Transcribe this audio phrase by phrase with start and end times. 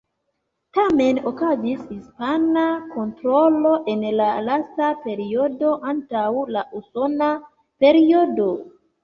[0.77, 2.63] Tamen okazis hispana
[2.95, 6.25] kontrolo en la lasta periodo antaŭ
[6.57, 7.31] la usona
[7.87, 8.51] periodo.